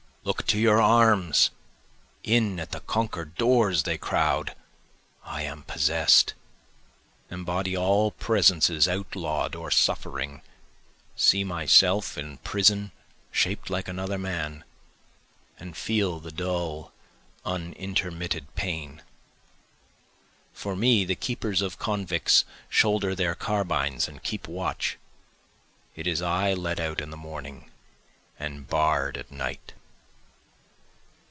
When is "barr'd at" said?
28.67-29.31